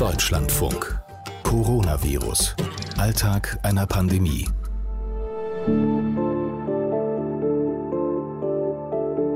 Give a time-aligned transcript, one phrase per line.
[0.00, 0.98] Deutschlandfunk.
[1.42, 2.56] Coronavirus.
[2.96, 4.48] Alltag einer Pandemie.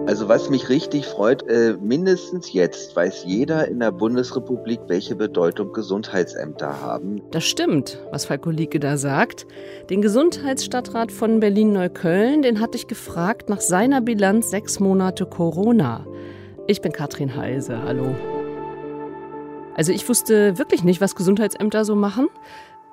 [0.06, 5.74] Also was mich richtig freut, äh, mindestens jetzt weiß jeder in der Bundesrepublik, welche Bedeutung
[5.74, 7.20] Gesundheitsämter haben.
[7.30, 9.46] Das stimmt, was Falko Lieke da sagt.
[9.90, 16.06] Den Gesundheitsstadtrat von Berlin-Neukölln, den hatte ich gefragt nach seiner Bilanz sechs Monate Corona.
[16.66, 18.16] Ich bin Katrin Heise, hallo.
[19.76, 22.28] Also ich wusste wirklich nicht, was Gesundheitsämter so machen.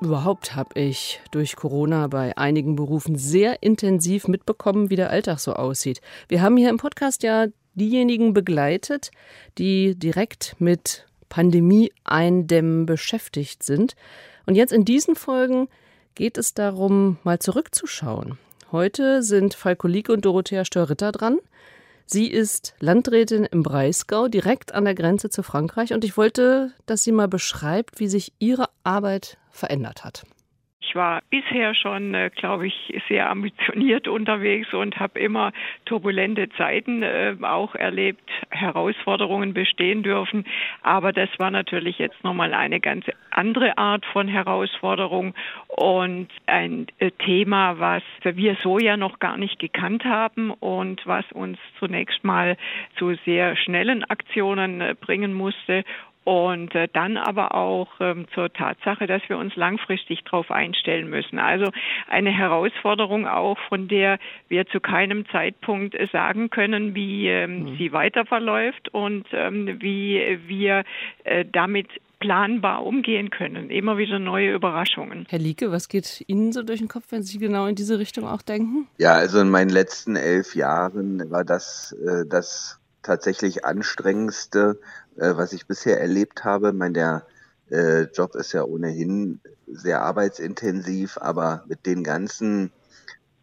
[0.01, 5.53] Überhaupt habe ich durch Corona bei einigen Berufen sehr intensiv mitbekommen, wie der Alltag so
[5.53, 6.01] aussieht.
[6.27, 9.11] Wir haben hier im Podcast ja diejenigen begleitet,
[9.59, 13.95] die direkt mit Pandemie-Eindämmen beschäftigt sind.
[14.47, 15.67] Und jetzt in diesen Folgen
[16.15, 18.39] geht es darum, mal zurückzuschauen.
[18.71, 21.37] Heute sind Falko Lieke und Dorothea Störritter dran.
[22.13, 25.93] Sie ist Landrätin im Breisgau, direkt an der Grenze zu Frankreich.
[25.93, 30.25] Und ich wollte, dass sie mal beschreibt, wie sich ihre Arbeit verändert hat.
[30.91, 35.53] Ich war bisher schon, äh, glaube ich, sehr ambitioniert unterwegs und habe immer
[35.85, 40.43] turbulente Zeiten äh, auch erlebt, Herausforderungen bestehen dürfen.
[40.81, 45.33] Aber das war natürlich jetzt nochmal eine ganz andere Art von Herausforderung
[45.67, 51.23] und ein äh, Thema, was wir so ja noch gar nicht gekannt haben und was
[51.31, 52.57] uns zunächst mal
[52.97, 55.85] zu sehr schnellen Aktionen äh, bringen musste
[56.23, 61.39] und äh, dann aber auch ähm, zur Tatsache, dass wir uns langfristig darauf einstellen müssen.
[61.39, 61.71] Also
[62.07, 67.77] eine Herausforderung auch, von der wir zu keinem Zeitpunkt sagen können, wie ähm, mhm.
[67.77, 70.83] sie weiter verläuft und ähm, wie wir
[71.23, 71.87] äh, damit
[72.19, 73.71] planbar umgehen können.
[73.71, 75.25] Immer wieder neue Überraschungen.
[75.27, 78.25] Herr Lieke, was geht Ihnen so durch den Kopf, wenn Sie genau in diese Richtung
[78.25, 78.87] auch denken?
[78.99, 84.79] Ja, also in meinen letzten elf Jahren war das äh, das tatsächlich anstrengendste
[85.17, 86.73] äh, was ich bisher erlebt habe.
[86.73, 87.25] Mein der
[87.69, 92.71] äh, Job ist ja ohnehin sehr arbeitsintensiv, aber mit den ganzen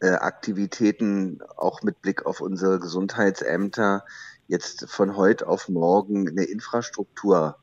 [0.00, 4.04] äh, Aktivitäten, auch mit Blick auf unsere Gesundheitsämter,
[4.46, 7.58] jetzt von heute auf morgen eine Infrastruktur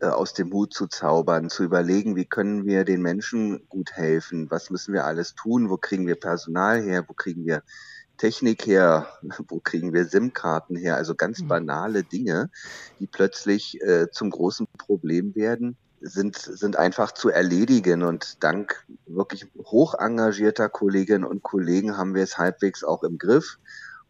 [0.00, 4.50] äh, aus dem Hut zu zaubern, zu überlegen, wie können wir den Menschen gut helfen,
[4.50, 7.62] was müssen wir alles tun, wo kriegen wir Personal her, wo kriegen wir
[8.20, 9.08] Technik her?
[9.48, 10.96] Wo kriegen wir SIM-Karten her?
[10.96, 11.48] Also ganz mhm.
[11.48, 12.50] banale Dinge,
[12.98, 18.02] die plötzlich äh, zum großen Problem werden, sind, sind einfach zu erledigen.
[18.02, 23.58] Und dank wirklich hoch engagierter Kolleginnen und Kollegen haben wir es halbwegs auch im Griff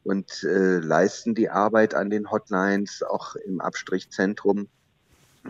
[0.02, 4.66] und äh, leisten die Arbeit an den Hotlines, auch im Abstrichzentrum.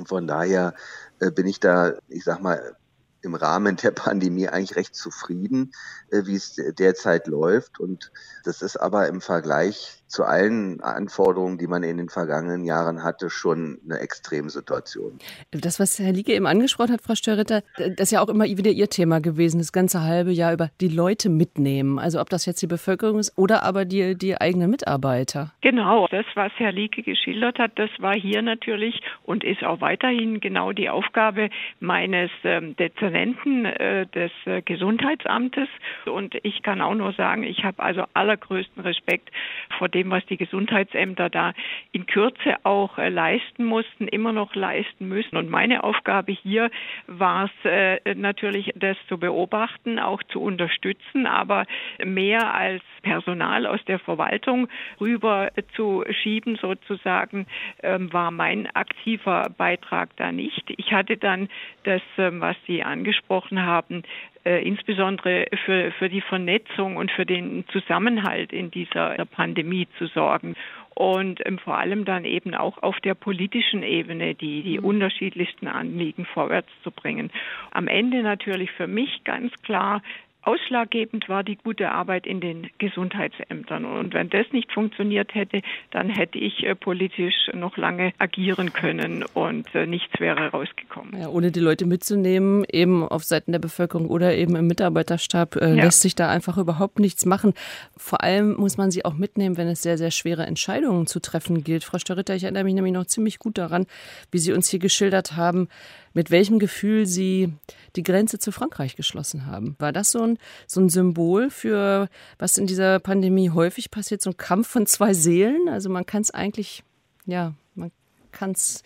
[0.05, 0.75] Von daher
[1.19, 2.77] äh, bin ich da, ich sag mal,
[3.23, 5.73] im Rahmen der Pandemie eigentlich recht zufrieden,
[6.11, 7.81] äh, wie es derzeit läuft.
[7.81, 8.13] Und
[8.45, 13.31] das ist aber im Vergleich zu allen Anforderungen, die man in den vergangenen Jahren hatte,
[13.31, 15.19] schon eine Extremsituation.
[15.53, 18.71] Das, was Herr Lieke eben angesprochen hat, Frau Störritter, das ist ja auch immer wieder
[18.71, 21.99] Ihr Thema gewesen, das ganze halbe Jahr über die Leute mitnehmen.
[21.99, 25.53] Also ob das jetzt die Bevölkerung ist oder aber die, die eigenen Mitarbeiter.
[25.61, 30.41] Genau, das, was Herr Lieke geschildert hat, das war hier natürlich und ist auch weiterhin
[30.41, 35.69] genau die Aufgabe meines ähm, Dezernenten äh, des äh, Gesundheitsamtes.
[36.07, 39.31] Und ich kann auch nur sagen, ich habe also allergrößten Respekt
[39.79, 41.53] vor dem, dem, was die Gesundheitsämter da
[41.93, 45.37] in Kürze auch äh, leisten mussten, immer noch leisten müssen.
[45.37, 46.71] Und meine Aufgabe hier
[47.07, 51.67] war es äh, natürlich, das zu beobachten, auch zu unterstützen, aber
[52.05, 54.69] mehr als Personal aus der Verwaltung
[55.01, 57.47] rüber zu schieben, sozusagen,
[57.83, 60.65] ähm, war mein aktiver Beitrag da nicht.
[60.77, 61.49] Ich hatte dann
[61.85, 64.03] das, ähm, was Sie angesprochen haben,
[64.45, 70.55] äh, insbesondere für, für die Vernetzung und für den Zusammenhalt in dieser Pandemie zu sorgen
[70.95, 74.85] und ähm, vor allem dann eben auch auf der politischen Ebene die, die mhm.
[74.85, 77.31] unterschiedlichsten Anliegen vorwärts zu bringen.
[77.71, 80.03] Am Ende natürlich für mich ganz klar
[80.43, 83.85] Ausschlaggebend war die gute Arbeit in den Gesundheitsämtern.
[83.85, 89.25] Und wenn das nicht funktioniert hätte, dann hätte ich äh, politisch noch lange agieren können
[89.35, 91.21] und äh, nichts wäre rausgekommen.
[91.21, 95.75] Ja, ohne die Leute mitzunehmen, eben auf Seiten der Bevölkerung oder eben im Mitarbeiterstab, äh,
[95.77, 95.85] ja.
[95.85, 97.53] lässt sich da einfach überhaupt nichts machen.
[97.97, 101.65] Vor allem muss man sie auch mitnehmen, wenn es sehr, sehr schwere Entscheidungen zu treffen
[101.65, 101.85] gilt.
[101.85, 103.87] Frau Störritter, ich erinnere mich nämlich noch ziemlich gut daran,
[104.31, 105.69] wie Sie uns hier geschildert haben,
[106.13, 107.53] mit welchem Gefühl Sie
[107.97, 109.77] die Grenze zu Frankreich geschlossen haben.
[109.79, 112.09] War das so ein, so ein Symbol für,
[112.39, 115.69] was in dieser Pandemie häufig passiert, so ein Kampf von zwei Seelen?
[115.69, 116.83] Also man kann es eigentlich,
[117.27, 117.93] ja, man
[118.33, 118.83] kann es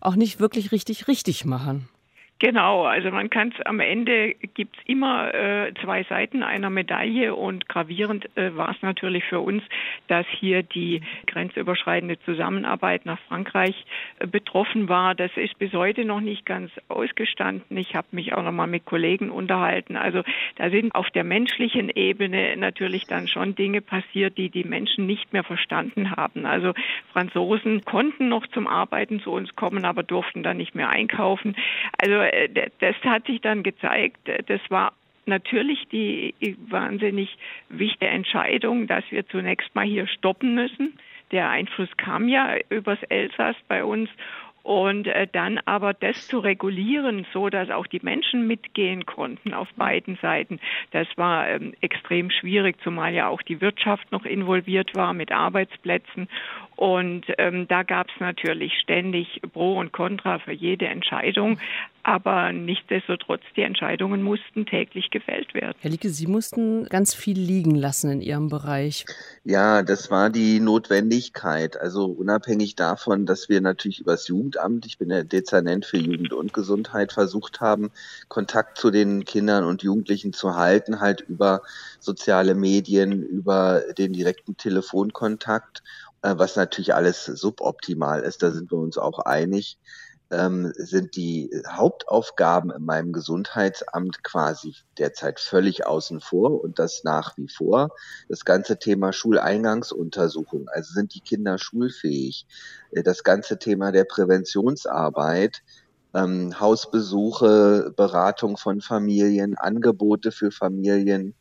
[0.00, 1.88] auch nicht wirklich richtig richtig machen.
[2.40, 7.34] Genau, also man kann es am Ende gibt es immer äh, zwei Seiten einer Medaille
[7.34, 9.64] und gravierend äh, war es natürlich für uns,
[10.06, 13.84] dass hier die grenzüberschreitende Zusammenarbeit nach Frankreich
[14.20, 15.16] äh, betroffen war.
[15.16, 17.76] Das ist bis heute noch nicht ganz ausgestanden.
[17.76, 19.96] Ich habe mich auch noch mal mit Kollegen unterhalten.
[19.96, 20.22] Also
[20.54, 25.32] da sind auf der menschlichen Ebene natürlich dann schon Dinge passiert, die die Menschen nicht
[25.32, 26.46] mehr verstanden haben.
[26.46, 26.72] Also
[27.12, 31.56] Franzosen konnten noch zum Arbeiten zu uns kommen, aber durften dann nicht mehr einkaufen.
[32.00, 32.27] Also
[32.80, 34.92] das hat sich dann gezeigt, äh, das war
[35.26, 36.34] natürlich die
[36.68, 37.36] wahnsinnig
[37.68, 40.98] wichtige Entscheidung, dass wir zunächst mal hier stoppen müssen.
[41.30, 44.08] Der Einfluss kam ja übers Elsass bei uns
[44.68, 49.68] und äh, dann aber das zu regulieren, so dass auch die Menschen mitgehen konnten auf
[49.78, 50.60] beiden Seiten,
[50.90, 56.28] das war ähm, extrem schwierig, zumal ja auch die Wirtschaft noch involviert war mit Arbeitsplätzen.
[56.76, 61.58] Und ähm, da gab es natürlich ständig Pro und Contra für jede Entscheidung.
[62.08, 65.74] Aber nichtsdestotrotz, die Entscheidungen mussten täglich gefällt werden.
[65.80, 69.04] Herr Lieke, Sie mussten ganz viel liegen lassen in Ihrem Bereich.
[69.44, 71.78] Ja, das war die Notwendigkeit.
[71.78, 76.54] Also unabhängig davon, dass wir natürlich übers Jugendamt, ich bin der Dezernent für Jugend und
[76.54, 77.90] Gesundheit, versucht haben,
[78.28, 81.60] Kontakt zu den Kindern und Jugendlichen zu halten, halt über
[82.00, 85.82] soziale Medien, über den direkten Telefonkontakt
[86.22, 89.78] äh, was natürlich alles suboptimal ist, da sind wir uns auch einig,
[90.30, 97.36] ähm, sind die Hauptaufgaben in meinem Gesundheitsamt quasi derzeit völlig außen vor und das nach
[97.36, 97.90] wie vor.
[98.28, 102.46] Das ganze Thema Schuleingangsuntersuchung, also sind die Kinder schulfähig,
[102.90, 105.62] äh, das ganze Thema der Präventionsarbeit,
[106.14, 111.34] ähm, Hausbesuche, Beratung von Familien, Angebote für Familien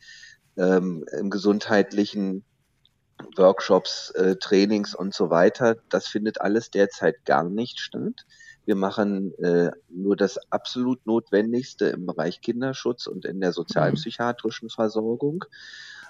[0.57, 2.43] ähm, im gesundheitlichen
[3.35, 5.77] Workshops, äh, Trainings und so weiter.
[5.89, 8.25] Das findet alles derzeit gar nicht statt.
[8.67, 15.45] Wir machen äh, nur das absolut Notwendigste im Bereich Kinderschutz und in der sozialpsychiatrischen Versorgung.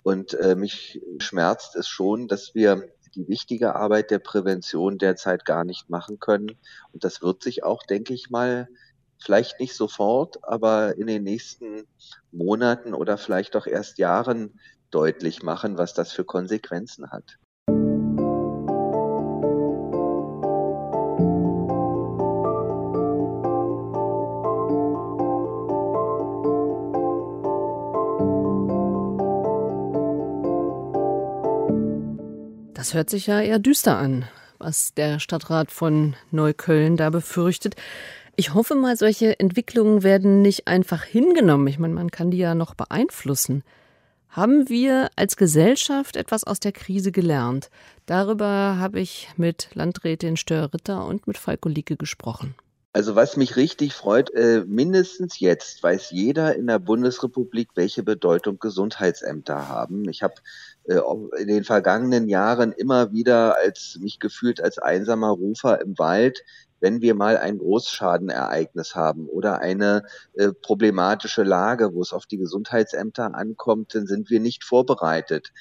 [0.01, 5.65] Und äh, mich schmerzt es schon, dass wir die wichtige Arbeit der Prävention derzeit gar
[5.65, 6.57] nicht machen können.
[6.94, 8.68] Und das wird sich auch, denke ich mal,
[9.19, 11.83] vielleicht nicht sofort, aber in den nächsten
[12.31, 14.59] Monaten oder vielleicht auch erst Jahren
[14.89, 17.38] deutlich machen, was das für Konsequenzen hat.
[32.88, 34.24] Das hört sich ja eher düster an,
[34.60, 37.75] was der Stadtrat von Neukölln da befürchtet.
[38.38, 41.68] Ich hoffe mal, solche Entwicklungen werden nicht einfach hingenommen.
[41.68, 43.66] Ich meine, man kann die ja noch beeinflussen.
[44.30, 47.69] Haben wir als Gesellschaft etwas aus der Krise gelernt?
[48.06, 52.56] Darüber habe ich mit Landrätin Stör-Ritter und mit Falko Lieke gesprochen.
[52.98, 58.58] Also was mich richtig freut, äh, mindestens jetzt weiß jeder in der Bundesrepublik, welche Bedeutung
[58.58, 60.10] Gesundheitsämter haben.
[60.10, 60.34] Ich habe
[60.86, 61.00] äh,
[61.40, 66.44] in den vergangenen Jahren immer wieder als mich gefühlt als einsamer Rufer im Wald
[66.80, 70.04] wenn wir mal ein Großschadenereignis haben oder eine
[70.34, 75.52] äh, problematische Lage, wo es auf die Gesundheitsämter ankommt, dann sind wir nicht vorbereitet.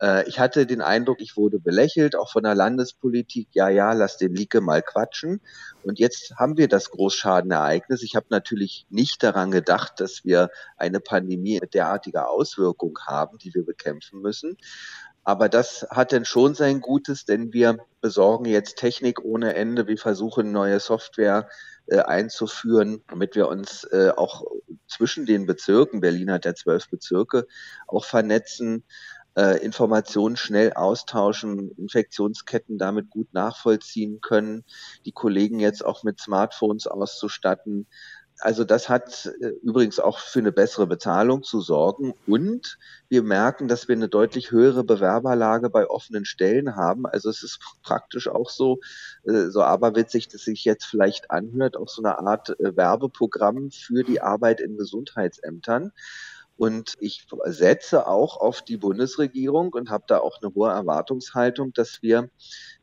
[0.00, 3.48] Äh, ich hatte den Eindruck, ich wurde belächelt, auch von der Landespolitik.
[3.52, 5.40] Ja, ja, lass den Lieke mal quatschen.
[5.82, 8.02] Und jetzt haben wir das Großschadenereignis.
[8.02, 13.54] Ich habe natürlich nicht daran gedacht, dass wir eine Pandemie mit derartiger Auswirkung haben, die
[13.54, 14.56] wir bekämpfen müssen.
[15.24, 19.88] Aber das hat denn schon sein Gutes, denn wir besorgen jetzt Technik ohne Ende.
[19.88, 21.48] Wir versuchen neue Software
[21.86, 24.44] äh, einzuführen, damit wir uns äh, auch
[24.86, 27.46] zwischen den Bezirken, Berlin hat ja zwölf Bezirke,
[27.88, 28.84] auch vernetzen,
[29.36, 34.64] äh, Informationen schnell austauschen, Infektionsketten damit gut nachvollziehen können,
[35.04, 37.86] die Kollegen jetzt auch mit Smartphones auszustatten,
[38.40, 42.14] also das hat äh, übrigens auch für eine bessere Bezahlung zu sorgen.
[42.26, 42.78] Und
[43.08, 47.06] wir merken, dass wir eine deutlich höhere Bewerberlage bei offenen Stellen haben.
[47.06, 48.80] Also es ist praktisch auch so,
[49.24, 54.04] äh, so aberwitzig, dass sich jetzt vielleicht anhört, auch so eine Art äh, Werbeprogramm für
[54.04, 55.92] die Arbeit in Gesundheitsämtern.
[56.56, 62.02] Und ich setze auch auf die Bundesregierung und habe da auch eine hohe Erwartungshaltung, dass
[62.02, 62.30] wir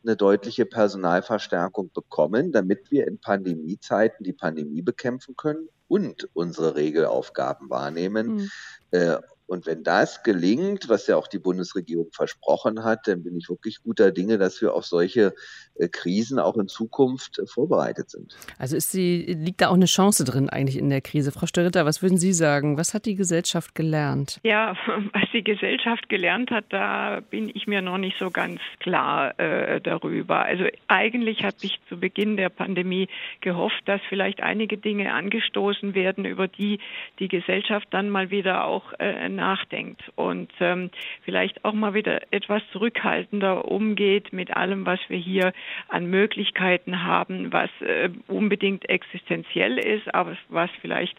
[0.03, 7.70] eine deutliche Personalverstärkung bekommen, damit wir in Pandemiezeiten die Pandemie bekämpfen können und unsere Regelaufgaben
[7.70, 8.36] wahrnehmen.
[8.36, 8.50] Mhm.
[8.92, 13.50] Äh, Und wenn das gelingt, was ja auch die Bundesregierung versprochen hat, dann bin ich
[13.50, 15.34] wirklich guter Dinge, dass wir auf solche
[15.76, 18.36] äh, Krisen auch in Zukunft äh, vorbereitet sind.
[18.58, 21.32] Also ist sie, liegt da auch eine Chance drin eigentlich in der Krise?
[21.32, 22.78] Frau Störritter, was würden Sie sagen?
[22.78, 24.40] Was hat die Gesellschaft gelernt?
[24.44, 24.76] Ja,
[25.14, 29.82] was die Gesellschaft gelernt hat, da bin ich mir noch nicht so ganz klar äh,
[29.82, 30.46] darüber.
[30.46, 33.08] Also eigentlich hat sich zu Beginn der Pandemie
[33.42, 36.80] gehofft, dass vielleicht einige Dinge angestoßen werden, über die
[37.20, 40.90] die Gesellschaft dann mal wieder auch äh, nachdenkt und ähm,
[41.26, 45.52] vielleicht auch mal wieder etwas zurückhaltender umgeht mit allem, was wir hier
[45.90, 51.18] an Möglichkeiten haben, was äh, unbedingt existenziell ist, aber was vielleicht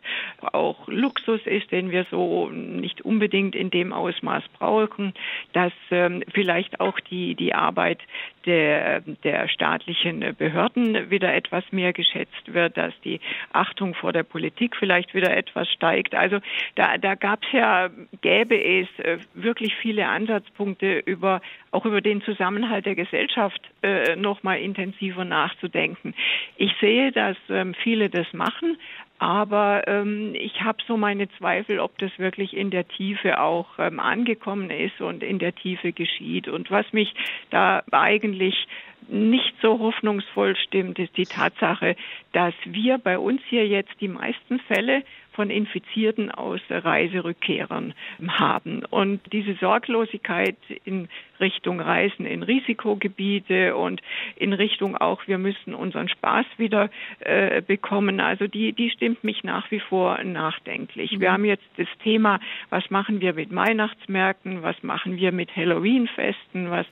[0.53, 5.13] auch Luxus ist, den wir so nicht unbedingt in dem Ausmaß brauchen,
[5.53, 8.01] dass ähm, vielleicht auch die, die Arbeit
[8.47, 13.21] der, der staatlichen Behörden wieder etwas mehr geschätzt wird, dass die
[13.53, 16.15] Achtung vor der Politik vielleicht wieder etwas steigt.
[16.15, 16.39] Also
[16.75, 22.23] da, da gab es ja gäbe es äh, wirklich viele Ansatzpunkte über auch über den
[22.23, 26.15] Zusammenhalt der Gesellschaft äh, noch mal intensiver nachzudenken.
[26.57, 28.79] Ich sehe, dass ähm, viele das machen,
[29.19, 34.01] aber ähm, ich habe so meine Zweifel, ob das wirklich in der Tiefe auch ähm,
[34.01, 36.49] angekommen ist und in der Tiefe geschieht.
[36.49, 37.15] Und was mich
[37.51, 38.67] da eigentlich
[39.09, 41.97] nicht so hoffnungsvoll stimmt, ist die Tatsache,
[42.33, 45.03] dass wir bei uns hier jetzt die meisten Fälle
[45.35, 47.95] von Infizierten aus Reiserückkehrern
[48.29, 48.85] haben.
[48.85, 51.09] Und diese Sorglosigkeit in
[51.41, 54.01] Richtung Reisen in Risikogebiete und
[54.37, 59.45] in Richtung auch, wir müssen unseren Spaß wieder äh, bekommen, also die, die stimmt mich
[59.45, 61.19] nach wie vor nachdenklich.
[61.19, 61.33] Wir mhm.
[61.33, 66.87] haben jetzt das Thema, was machen wir mit Weihnachtsmärkten, was machen wir mit Halloween-Festen, was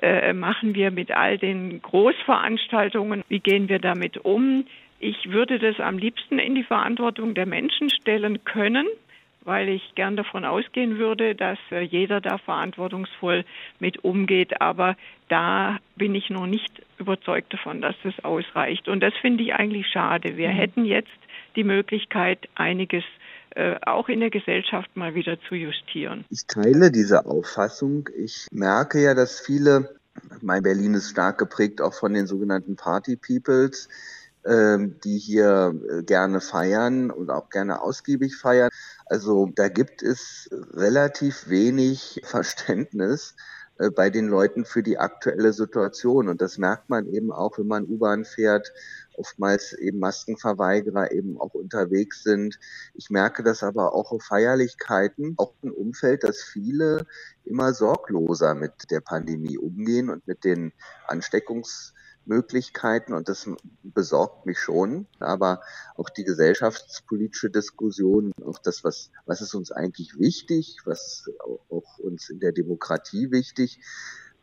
[0.00, 4.64] äh, machen wir mit all den Großveranstaltungen, wie gehen wir damit um?
[5.00, 8.86] Ich würde das am liebsten in die Verantwortung der Menschen stellen können,
[9.44, 13.44] weil ich gern davon ausgehen würde, dass äh, jeder da verantwortungsvoll
[13.78, 14.60] mit umgeht.
[14.60, 14.96] Aber
[15.28, 18.88] da bin ich noch nicht überzeugt davon, dass das ausreicht.
[18.88, 20.36] Und das finde ich eigentlich schade.
[20.36, 20.54] Wir mhm.
[20.54, 21.08] hätten jetzt
[21.56, 23.04] die Möglichkeit, einiges
[23.54, 26.24] äh, auch in der Gesellschaft mal wieder zu justieren.
[26.28, 28.08] Ich teile diese Auffassung.
[28.16, 29.96] Ich merke ja, dass viele,
[30.42, 33.88] mein Berlin ist stark geprägt auch von den sogenannten Party Peoples,
[34.44, 38.70] die hier äh, gerne feiern und auch gerne ausgiebig feiern.
[39.06, 43.34] Also da gibt es relativ wenig Verständnis
[43.78, 46.28] äh, bei den Leuten für die aktuelle Situation.
[46.28, 48.72] Und das merkt man eben auch, wenn man U-Bahn fährt,
[49.16, 52.58] oftmals eben Maskenverweigerer eben auch unterwegs sind.
[52.94, 57.06] Ich merke das aber auch auf Feierlichkeiten, auch im Umfeld, dass viele
[57.44, 60.72] immer sorgloser mit der Pandemie umgehen und mit den
[61.06, 61.94] Ansteckungs
[62.28, 63.48] Möglichkeiten und das
[63.82, 65.06] besorgt mich schon.
[65.18, 65.62] Aber
[65.96, 71.26] auch die gesellschaftspolitische Diskussion, auch das, was, was ist uns eigentlich wichtig, was
[71.70, 73.80] auch uns in der Demokratie wichtig,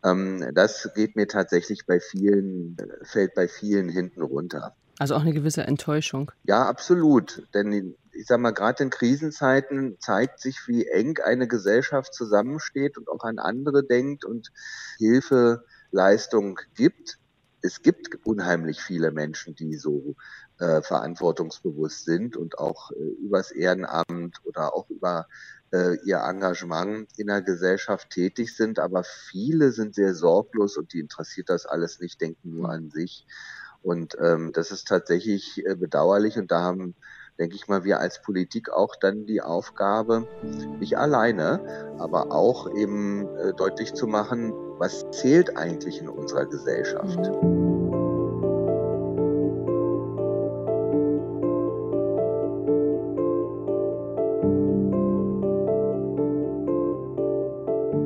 [0.03, 4.75] ähm, das geht mir tatsächlich bei vielen, fällt bei vielen hinten runter.
[4.97, 6.31] Also auch eine gewisse Enttäuschung.
[6.43, 7.45] Ja, absolut.
[7.53, 13.09] Denn ich sage mal, gerade in Krisenzeiten zeigt sich, wie eng eine Gesellschaft zusammensteht und
[13.09, 14.51] auch an andere denkt und
[14.97, 17.19] Hilfeleistung gibt
[17.65, 20.15] es gibt unheimlich viele Menschen, die so
[20.59, 25.27] äh, verantwortungsbewusst sind und auch äh, übers Ehrenamt oder auch über
[25.71, 28.79] äh, ihr Engagement in der Gesellschaft tätig sind.
[28.79, 33.25] Aber viele sind sehr sorglos und die interessiert das alles nicht, denken nur an sich.
[33.81, 36.95] Und ähm, das ist tatsächlich äh, bedauerlich und da haben
[37.37, 40.25] denke ich mal, wir als Politik auch dann die Aufgabe,
[40.79, 47.19] nicht alleine, aber auch eben äh, deutlich zu machen, was zählt eigentlich in unserer Gesellschaft.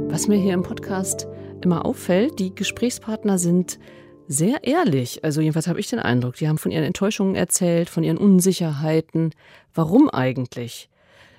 [0.10, 1.28] Was mir hier im Podcast
[1.64, 3.80] immer auffällt, die Gesprächspartner sind
[4.28, 5.24] sehr ehrlich.
[5.24, 9.32] Also jedenfalls habe ich den Eindruck, die haben von ihren Enttäuschungen erzählt, von ihren Unsicherheiten.
[9.74, 10.90] Warum eigentlich?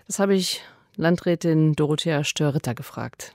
[0.07, 0.63] Das habe ich
[0.97, 3.35] Landrätin Dorothea Störritter gefragt.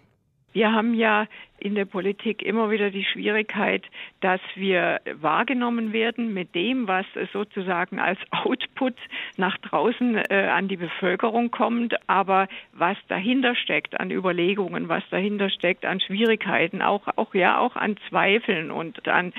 [0.51, 1.27] Wir haben ja
[1.59, 3.83] in der Politik immer wieder die Schwierigkeit,
[4.21, 8.95] dass wir wahrgenommen werden mit dem, was sozusagen als Output
[9.37, 15.49] nach draußen äh, an die Bevölkerung kommt, aber was dahinter steckt an Überlegungen, was dahinter
[15.49, 19.33] steckt an Schwierigkeiten, auch, auch ja auch an Zweifeln und an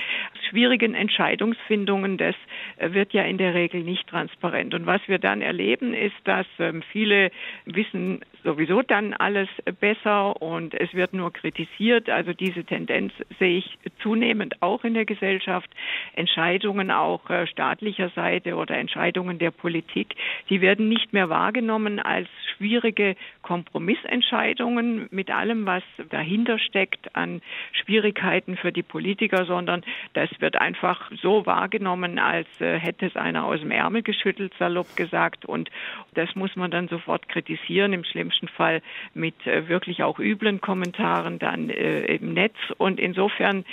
[0.48, 2.34] schwierigen Entscheidungsfindungen, das
[2.76, 4.74] äh, wird ja in der Regel nicht transparent.
[4.74, 7.30] Und was wir dann erleben, ist, dass ähm, viele
[7.66, 9.48] wissen sowieso dann alles
[9.80, 12.10] besser und es wird nur kritisiert wird.
[12.10, 15.68] Also diese Tendenz sehe ich zunehmend auch in der Gesellschaft.
[16.14, 20.14] Entscheidungen auch äh, staatlicher Seite oder Entscheidungen der Politik,
[20.48, 28.56] die werden nicht mehr wahrgenommen als schwierige Kompromissentscheidungen mit allem, was dahinter steckt an Schwierigkeiten
[28.56, 29.84] für die Politiker, sondern
[30.14, 34.96] das wird einfach so wahrgenommen, als äh, hätte es einer aus dem Ärmel geschüttelt, salopp
[34.96, 35.44] gesagt.
[35.44, 35.70] Und
[36.14, 38.82] das muss man dann sofort kritisieren, im schlimmsten Fall
[39.14, 42.56] mit äh, wirklich auch üblen Kommentaren dann äh, im Netz.
[42.78, 43.64] Und insofern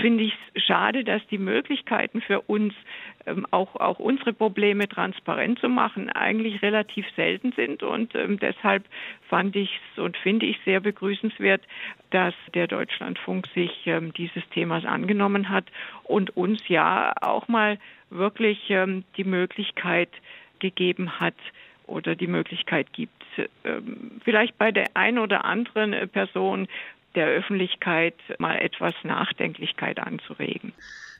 [0.00, 2.74] finde ich es schade, dass die Möglichkeiten für uns,
[3.26, 7.82] ähm, auch, auch unsere Probleme transparent zu machen, eigentlich relativ selten sind.
[7.82, 8.84] Und ähm, deshalb
[9.28, 11.62] fand ich es und finde ich sehr begrüßenswert,
[12.10, 15.64] dass der Deutschlandfunk sich ähm, dieses Themas angenommen hat
[16.04, 17.78] und uns ja auch mal
[18.10, 20.10] wirklich ähm, die Möglichkeit
[20.58, 21.34] gegeben hat,
[21.88, 23.24] oder die Möglichkeit gibt,
[23.64, 26.68] ähm, vielleicht bei der einen oder anderen Person
[27.18, 30.72] der Öffentlichkeit mal etwas Nachdenklichkeit anzuregen.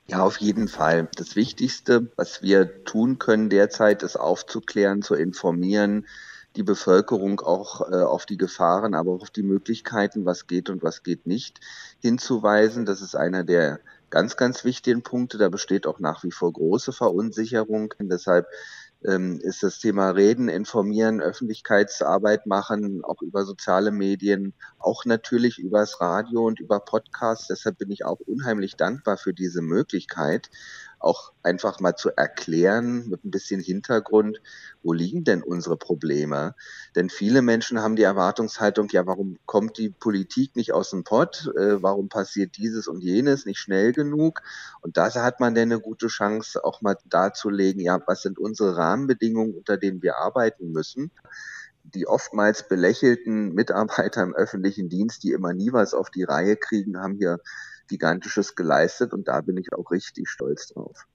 [0.07, 1.09] Ja, auf jeden Fall.
[1.17, 6.07] Das Wichtigste, was wir tun können derzeit, ist aufzuklären, zu informieren,
[6.57, 10.83] die Bevölkerung auch äh, auf die Gefahren, aber auch auf die Möglichkeiten, was geht und
[10.85, 11.61] was geht nicht,
[12.01, 12.87] hinzuweisen.
[12.87, 15.37] Das ist einer der ganz, ganz wichtigen Punkte.
[15.37, 17.93] Da besteht auch nach wie vor große Verunsicherung.
[17.99, 18.47] Deshalb
[19.01, 26.45] ist das Thema Reden, Informieren, Öffentlichkeitsarbeit machen, auch über soziale Medien, auch natürlich übers Radio
[26.45, 27.47] und über Podcasts.
[27.47, 30.51] Deshalb bin ich auch unheimlich dankbar für diese Möglichkeit
[30.99, 34.41] auch einfach mal zu erklären mit ein bisschen Hintergrund,
[34.83, 36.55] wo liegen denn unsere Probleme?
[36.97, 41.51] Denn viele Menschen haben die Erwartungshaltung, ja, warum kommt die Politik nicht aus dem Pott?
[41.57, 44.41] Äh, warum passiert dieses und jenes nicht schnell genug?
[44.81, 48.77] Und da hat man denn eine gute Chance, auch mal darzulegen, ja, was sind unsere
[48.77, 51.11] Rahmenbedingungen, unter denen wir arbeiten müssen?
[51.95, 57.01] die oftmals belächelten Mitarbeiter im öffentlichen Dienst, die immer nie was auf die Reihe kriegen,
[57.01, 57.39] haben hier
[57.89, 61.07] Gigantisches geleistet und da bin ich auch richtig stolz drauf.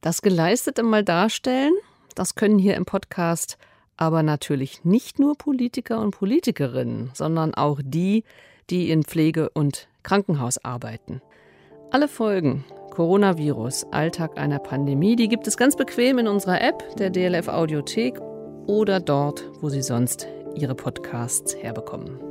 [0.00, 1.74] Das Geleistete mal darstellen,
[2.14, 3.58] das können hier im Podcast
[3.98, 8.24] aber natürlich nicht nur Politiker und Politikerinnen, sondern auch die,
[8.70, 11.20] die in Pflege und Krankenhaus arbeiten.
[11.90, 17.10] Alle Folgen Coronavirus, Alltag einer Pandemie, die gibt es ganz bequem in unserer App, der
[17.10, 18.20] DLF Audiothek
[18.66, 22.27] oder dort, wo Sie sonst Ihre Podcasts herbekommen.